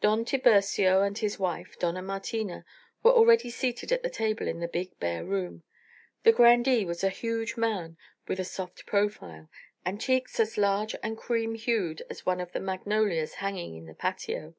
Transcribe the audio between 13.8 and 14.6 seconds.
the patio.